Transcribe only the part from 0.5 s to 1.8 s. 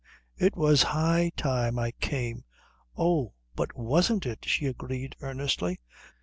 was high time